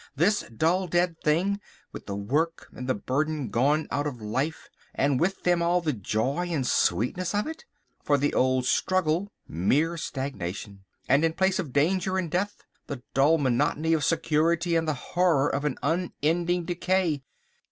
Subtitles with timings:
[0.15, 5.19] This dull, dead thing, with the work and the burden gone out of life, and
[5.19, 7.65] with them all the joy and sweetness of it.
[8.01, 13.93] For the old struggle—mere stagnation, and in place of danger and death, the dull monotony
[13.93, 17.21] of security and the horror of an unending decay!